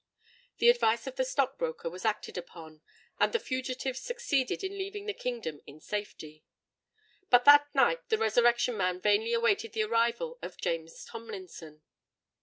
[0.57, 2.81] The advice of the stock broker was acted upon;
[3.19, 6.43] and the fugitives succeeded in leaving the kingdom in safety.
[7.29, 11.83] But that night the Resurrection Man vainly awaited the arrival of James Tomlinson.